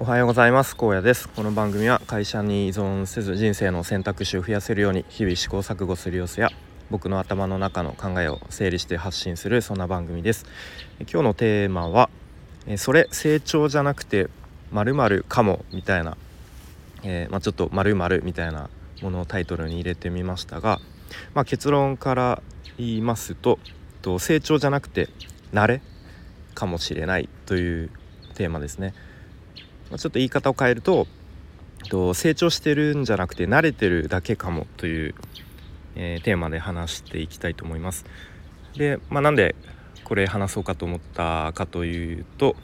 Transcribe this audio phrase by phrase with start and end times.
[0.00, 0.76] おはようございます。
[0.76, 1.28] 高野です。
[1.28, 6.50] この番組は会社に依存せず人生の選択肢を増やせるように日々試行錯誤する様子や
[6.88, 10.46] 僕の頭の中の考えを整理して発信するそんな番組です。
[11.00, 12.10] 今日のテーマは
[12.76, 14.28] それ成長じゃなくて
[14.70, 16.16] 〇〇かもみたいな、
[17.02, 18.70] えー、まあ、ちょっと〇〇みたいな
[19.02, 20.78] ものをタイトルに入れてみましたが、
[21.34, 22.40] まあ、結論から
[22.76, 23.58] 言いますと
[24.02, 25.08] と成長じゃなくて
[25.52, 25.80] 慣れ
[26.54, 27.90] かもしれないという
[28.34, 28.94] テーマですね。
[29.88, 31.06] ちょっと言い方を変えると
[31.88, 35.14] と成長してるんじゃなくて慣れてるだけかもという、
[35.94, 38.04] えー、テーマで話していきたいと思います。
[38.76, 39.54] で、まあ、なんで
[40.04, 42.56] これ話そうかと思ったかというと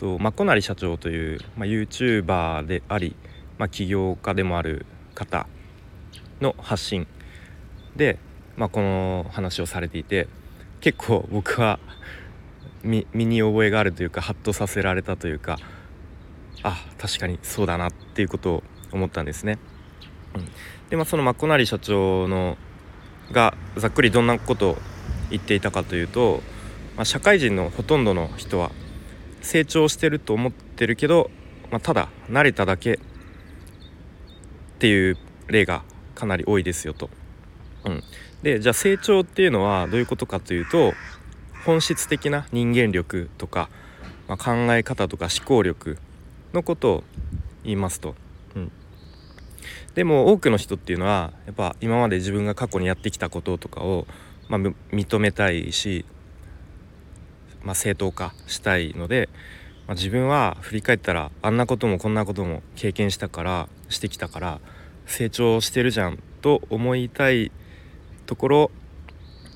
[0.00, 3.14] とまあ、小成社長という、まあ、YouTuber であり、
[3.58, 5.46] まあ、起業家でもある方
[6.40, 7.06] の発信
[7.96, 8.18] で、
[8.56, 10.26] まあ、この話をされていて
[10.80, 11.78] 結構僕は
[12.82, 15.58] 身に覚えがあるというかハッとさせられたというか
[16.62, 19.58] あ確かにそうだなっていうことを思ったんですね。
[20.34, 20.48] うん、
[20.90, 22.56] でまあそのマコナリ社長の
[23.32, 24.78] がざっくりどんなことを
[25.30, 26.42] 言っていたかというと、
[26.96, 28.72] まあ、社会人のほとんどの人は
[29.40, 31.30] 成長してると思ってるけど、
[31.70, 32.98] まあ、ただ慣れただけっ
[34.78, 35.82] ていう例が
[36.14, 37.10] かなり多いですよと。
[37.84, 38.02] うん、
[38.42, 40.92] でじゃあ成長っていうのはどういうことかというと
[41.64, 43.70] 本質的な人間力とか、
[44.28, 45.98] まあ、考え方とか思考力
[46.52, 47.04] のことを
[47.64, 48.14] 言いますと。
[48.54, 48.72] うん、
[49.94, 54.06] でも多くの人っていうのはやっぱ今まで自分が過去にやってきたこととかを、
[54.48, 56.04] まあ、認めたいし、
[57.62, 59.28] まあ、正当化したいので、
[59.86, 64.60] まあ、自分は振り返ったらあんなこともこんなことも経験したからしてきたから
[65.06, 67.50] 成長してるじゃんと思いたい
[68.26, 68.70] ところ、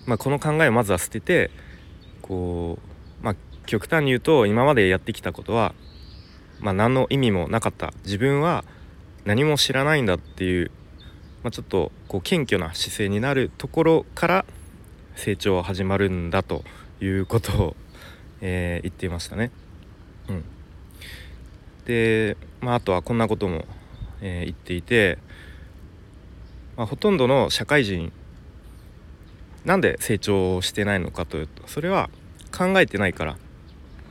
[0.06, 1.50] まあ、この考えをまずは捨てて
[2.22, 2.78] こ
[3.22, 3.36] う、まあ、
[3.66, 5.74] 極端に言うと今までやってきたことは
[6.64, 7.92] まあ、何の意味もなかった。
[8.04, 8.64] 自分は
[9.26, 10.70] 何も知らないんだっていう、
[11.42, 14.44] まあ、ちょっとこう謙虚な姿勢になるところから
[15.14, 16.64] 成長は始まるんだと
[17.02, 17.76] いうことを、
[18.40, 19.50] えー、言っていましたね。
[20.30, 20.44] うん、
[21.84, 23.66] で、まあ、あとはこんなことも、
[24.22, 25.18] えー、言っていて、
[26.78, 28.10] まあ、ほとんどの社会人
[29.66, 32.08] なんで成長してないのかというとそれは
[32.56, 33.36] 考えてないから、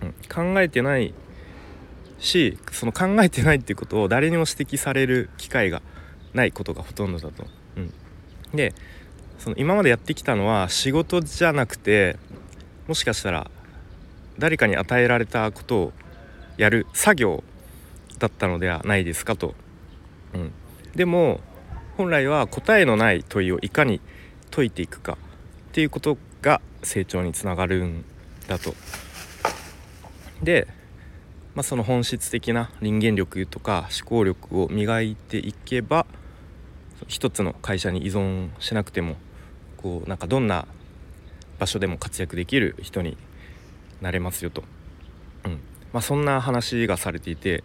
[0.03, 1.15] うん、考えてない
[2.23, 5.81] しその考えてないっていうことを誰にも指摘される機会が
[6.33, 7.45] ないことがほとんどだと。
[7.75, 7.93] うん、
[8.55, 8.73] で
[9.37, 12.17] その今までやってきたのは仕事じゃなくて
[12.87, 13.51] もしかしたら
[14.39, 15.93] 誰かに与えられたことを
[16.57, 17.43] やる作業
[18.19, 19.53] だったのではないですかと。
[20.33, 20.51] うん、
[20.95, 21.41] でも
[21.97, 23.99] 本来は答えのない問いをいかに
[24.49, 25.17] 解いていくか
[25.69, 28.05] っていうことが成長につながるん
[28.47, 28.73] だと。
[30.41, 30.67] で
[31.55, 36.05] まあ、その本質的な人間力とか思考力を磨いていけば
[37.07, 39.17] 一つの会社に依存しなくても
[39.77, 40.67] こうなんかどんな
[41.59, 43.17] 場所でも活躍できる人に
[44.01, 44.63] なれますよと、
[45.45, 45.59] うん。
[45.91, 47.63] まあ、そんな話がされていて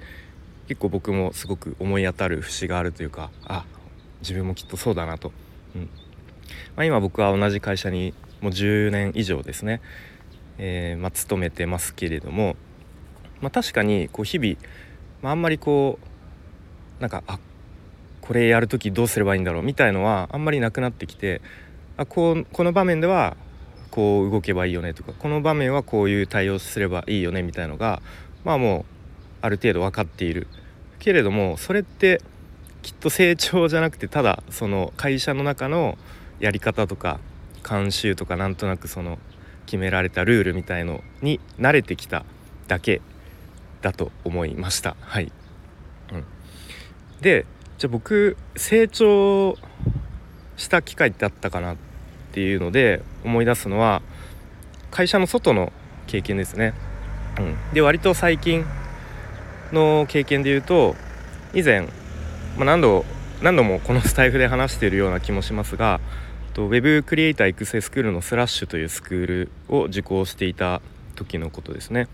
[0.68, 3.64] 結構僕もすごく思い当たる節があるというかあ
[4.20, 5.32] 自分もきっとそうだなと、
[5.74, 5.82] うん。
[6.76, 8.12] まあ、今僕は同じ会社に
[8.42, 9.80] もう10年以上ですね、
[10.58, 12.56] えーま、勤めてますけれども
[13.40, 14.56] まあ、確かにこう日々、
[15.22, 15.98] まあ、あんまりこ
[16.98, 17.38] うなんかあ
[18.20, 21.40] これやる時どうすればいいんだろうみたいのはあんまりなくなってきて
[21.96, 23.36] あこうこの場面では
[23.90, 28.02] こう動けばいいよねとかこの場面はこういう対応すればいいよねみたいのが
[28.44, 28.84] まあもう
[29.40, 30.46] ある程度分かっている。
[30.98, 32.20] けれどもそれって
[32.82, 35.96] きっと成長じゃなくてただその会社の中の
[36.40, 37.20] やり方とか
[37.62, 39.18] 慣習とかなんとなくその
[39.66, 42.24] 決められたルールみたいのに慣れてきた
[42.66, 43.00] だけ。
[43.82, 44.96] だと思いました。
[45.00, 45.32] はい、
[46.12, 46.24] うん、
[47.20, 47.46] で
[47.78, 49.56] じゃあ僕成長
[50.56, 51.76] した機会ってあったかなっ
[52.32, 54.02] ていうので思い出すのは
[54.90, 55.72] 会社の外の
[56.06, 56.74] 経験ですね、
[57.38, 58.64] うん、で割と最近
[59.72, 60.96] の経験で言うと
[61.54, 61.82] 以前、
[62.56, 63.04] まあ、何度
[63.42, 66.00] 何度もこのスタイフで話しているような気もしますが
[66.58, 70.82] とウェブクリエイター育成スクールのスラッシュというスクールを受講していた
[71.14, 72.08] 時のことですね。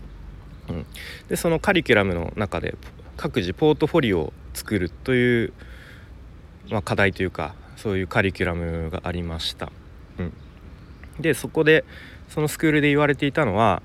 [0.69, 0.85] うん、
[1.29, 2.75] でそのカリキュラムの中で
[3.17, 5.53] 各自ポートフォリオを作るという、
[6.69, 9.71] まあ、課題というかそういうカリキュラムがありました。
[10.17, 10.33] うん、
[11.19, 11.83] でそこで
[12.29, 13.81] そのスクールで言われていたのは、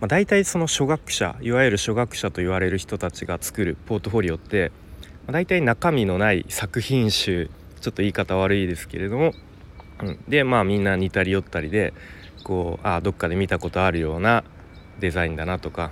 [0.00, 4.70] まあ、大体その初学者いわゆる初学者と言われる人たちが作るポートフォリオって、
[5.26, 7.50] まあ、大体中身のない作品集
[7.80, 9.32] ちょっと言い方悪いですけれども、
[10.02, 11.94] うん、でまあみんな似たり寄ったりで
[12.44, 14.44] こうあどっかで見たことあるような
[15.00, 15.90] デザインだなとか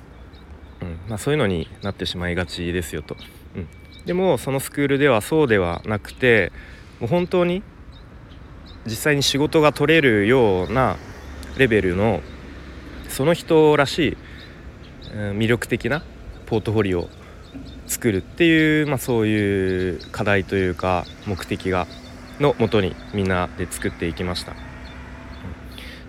[0.82, 3.16] うんまあ、そういうのになってしまいがちですよと。
[3.56, 3.68] うん、
[4.06, 6.52] でもそのスクールではそうではなくて
[7.00, 7.62] もう本当に
[8.86, 10.96] 実際に仕事が取れるような
[11.58, 12.22] レベルの
[13.08, 14.16] その人らしい
[15.12, 16.02] 魅力的な
[16.46, 17.08] ポートフォリオを
[17.86, 21.86] 作るっていう、まあ、そういう課題というか目的が
[22.38, 24.54] のもとにみんなで作っていきました。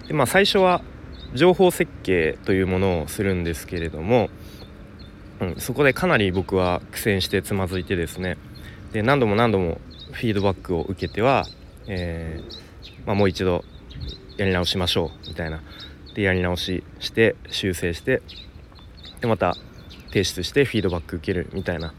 [0.07, 0.81] でまあ、最初は
[1.33, 4.29] 情報設計というものをするんですけれども、
[5.42, 8.38] うん、そこでかなり僕は苦戦してつまずいてですね。
[8.94, 11.46] で何度も何度もフィードバックを受けては、
[11.88, 13.64] えー、まあ、もう一度
[14.38, 15.62] やり直しましょうみたいな。
[16.14, 18.22] でやり直しして修正して
[19.22, 19.56] でまた
[20.08, 21.94] 提出してフィードバック受けるみたいな、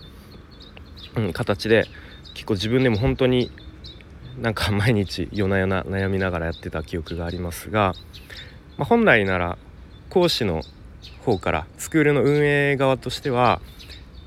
[1.16, 1.86] うん、形で
[2.34, 3.50] 結構自分でも本当に
[4.38, 7.94] なんか 毎日夜な夜な悩みながらやってた記憶がありますが、
[8.76, 9.58] まあ、本来なら
[10.10, 10.62] 講師の
[11.22, 13.60] 方からスクールの運営側としては、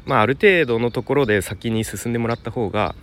[0.06, 2.96] まあ、ある程度のところで先に進んでもらった方が、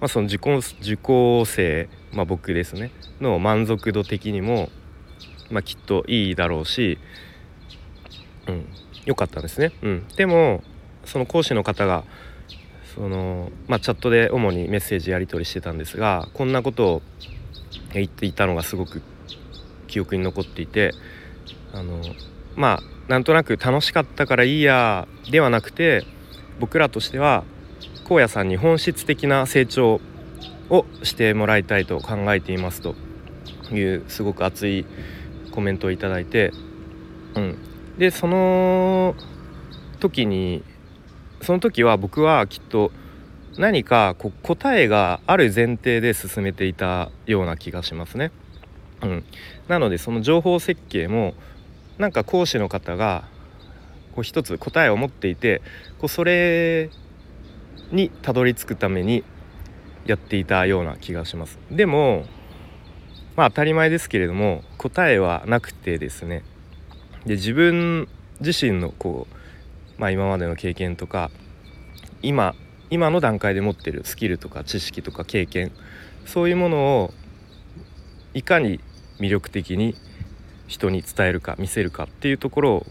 [0.00, 2.90] まあ、その受講受講生、まあ、僕ですね
[3.20, 4.70] の満足度的にも、
[5.50, 6.98] まあ、きっといいだろうし、
[8.46, 8.66] うん、
[9.06, 9.72] よかったですね。
[9.82, 10.62] うん、でも
[11.04, 12.04] その講師の方が
[12.94, 17.02] その、まあ、チャットで主にメッセージやり取りしてたんですがこんなことを
[17.92, 19.02] 言っていたのがすごく
[19.86, 20.92] 記憶に残っていて
[21.72, 22.02] あの
[22.58, 26.04] まあなんとなく楽しかったからいいやではなくて
[26.58, 27.44] 僕らとしては
[28.04, 30.00] 荒野さんに本質的な成長
[30.68, 32.96] をしてもらいたいと考えていますと
[33.72, 34.84] いうすごく熱い
[35.52, 36.52] コメントをいただいて、
[37.36, 37.58] うん、
[37.96, 39.14] でその
[40.00, 40.64] 時に
[41.40, 42.90] その時は僕はきっと
[43.56, 48.32] 何かこ答えがある前提で進めていたような気がしますね。
[49.02, 49.24] うん、
[49.68, 51.34] なのでその情報設計も
[51.98, 53.24] なんか講師の方が
[54.14, 55.62] こう一つ答えを持っていて
[55.98, 56.90] こうそれ
[57.92, 59.24] にたどり着くために
[60.06, 61.58] やっていたような気がします。
[61.70, 62.24] でも
[63.36, 66.42] まあ当たり前ですけれども答えはなくてですね
[67.26, 68.08] で自分
[68.40, 69.38] 自身のこう
[69.98, 71.30] まあ、今までの経験とか
[72.22, 72.54] 今
[72.88, 75.72] 今の段階で持ってるスキルとか知識とか経験
[76.24, 77.14] そういうものを
[78.32, 78.80] いかに
[79.18, 79.94] 魅力的に
[80.68, 82.84] 人に伝えるか見せるかっていうところをも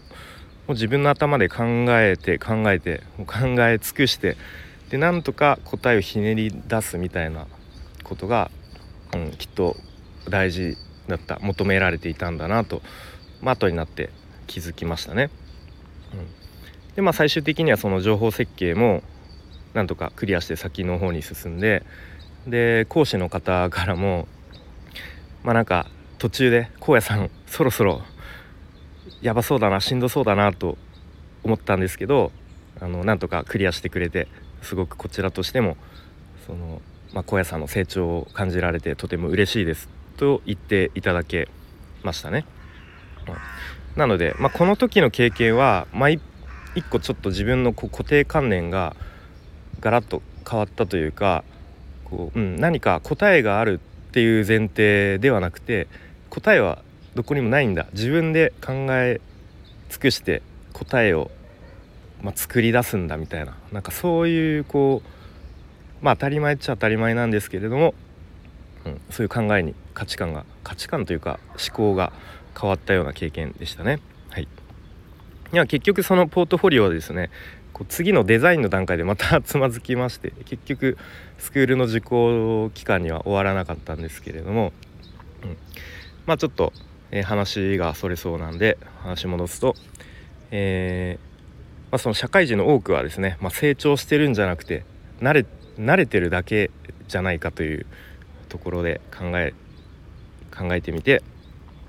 [0.68, 4.36] う自分の頭で考えて考えてもう考え尽くして
[4.90, 7.46] でなんとか答えをひねり出すみたいな
[8.04, 8.50] ことが、
[9.14, 9.76] うん、きっと
[10.28, 10.76] 大事
[11.08, 12.82] だった求められていたんだなと、
[13.40, 14.10] まあ、後になって
[14.46, 15.30] 気づきましたね。
[16.12, 16.38] うん
[16.98, 19.04] でまあ最終的にはその情報設計も
[19.72, 21.84] なんとかクリアして先の方に進んで
[22.48, 24.26] で講師の方からも
[25.44, 25.86] まあなんか
[26.18, 28.02] 途中で「荒野さんそろそろ
[29.20, 30.78] やばそうだなしんどそうだな」と
[31.42, 32.32] 思ったんですけど
[32.80, 34.28] あのなんとかクリアしてくれて
[34.62, 35.76] すごくこちらとしても
[36.46, 36.80] その、
[37.12, 41.48] まあ、荒野さんの成長を感じられてとても嬉しいですと言っていただけ
[42.02, 42.44] ましたね。
[43.96, 46.22] なので、まあ、この時の経験は、まあ、一
[46.78, 48.94] 一個ちょっと自分のこう固定観念が
[49.80, 51.44] ガラッと変わったというか
[52.04, 55.88] こう、うん、何か答えがあるっていう前提ではなくて
[56.30, 56.82] 答えは
[57.14, 57.86] どこにもないんだ。
[57.92, 59.20] 自分で考え
[59.88, 60.42] 尽くして
[60.72, 61.30] 答えを、
[62.22, 63.56] まあ、作り出すんだみたいな。
[63.72, 67.94] なんかそういうこうまあ当たり前っちゃ当たり前なんですけれども、
[68.84, 72.12] うん、そういう考えに価値観が価値観というか思考が
[72.58, 74.00] 変わったような経験でしたね。
[74.30, 74.48] はい。
[75.52, 77.30] いや結局そのポートフォリオはですね
[77.72, 80.98] こう次のデザインの段階でまたつまずきまして結局
[81.38, 84.72] スクールの受講期間には終わらなかったんですけれども、
[85.42, 85.56] うん、
[86.28, 86.72] まあちょっと、
[87.10, 89.74] えー、話がそれそうなんで話戻すと、
[90.52, 94.84] えー、まあ、その社会人の多くはですね、まあ、成長してるんじゃなくて
[95.20, 95.46] 慣れ
[95.78, 96.70] 慣れてるだけ
[97.08, 97.86] じゃないかという
[98.48, 99.54] ところで考え
[100.56, 101.22] 考えてみて、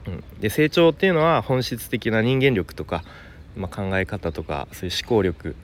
[0.07, 3.03] うん、で成長っていうのは本質的な人間力とか
[3.55, 5.55] まあ、考え方とかそういう思考力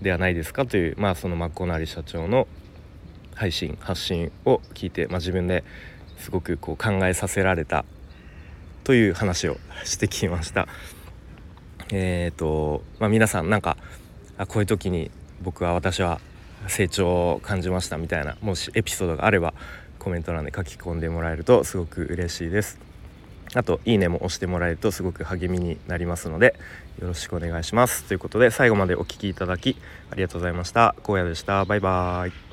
[0.00, 2.46] ではないですかという、まあ、そのマッコナリ社長の
[3.34, 5.64] 配信発信を聞いて、まあ、自分で
[6.18, 7.84] すごくこう考えさせられた
[8.84, 10.68] という話をしてきました。
[11.90, 13.76] えっ、ー、と、まあ、皆さんなんか
[14.38, 15.10] あこういう時に
[15.42, 16.20] 僕は私は
[16.68, 19.52] 成長を感じましたみたいなもしエピソードがあれば
[19.98, 22.92] コメント欄で書き込んでもらえるとすごく嬉しいです。
[23.54, 26.54] あといいねも押してもらえるとすごく励みになりますので
[27.00, 29.76] よろしくお願いしますということで最後までお聴きいただき
[30.10, 32.51] ありがとうございました荒野でしたバイバーイ